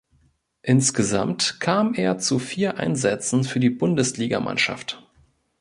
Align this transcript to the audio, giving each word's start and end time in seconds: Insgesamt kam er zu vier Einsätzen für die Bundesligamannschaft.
Insgesamt 0.63 1.59
kam 1.59 1.93
er 1.93 2.17
zu 2.17 2.39
vier 2.39 2.77
Einsätzen 2.79 3.43
für 3.43 3.59
die 3.59 3.69
Bundesligamannschaft. 3.69 5.07